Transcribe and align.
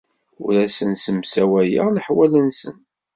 Ur 0.43 0.53
asen-ssemsawayeɣ 0.65 1.87
leḥwal-nsen. 1.89 2.77